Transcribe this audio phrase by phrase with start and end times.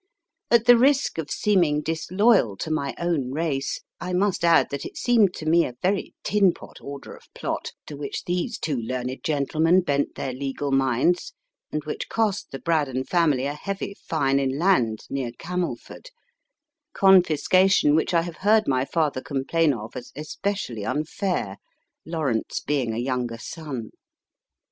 [0.49, 4.97] At the risk of seeming disloyal to my own race, I must add that it
[4.97, 9.81] seemed to me a very tinpot order of plot to which these two learned gentlemen
[9.81, 11.33] bent their legal minds,
[11.71, 16.09] and which cost the Braddon family a heavy fine in land near Camelford
[16.93, 21.57] confiscation which I have heard my father complain of as especially unfair
[22.07, 23.91] Lawrence being a younger son.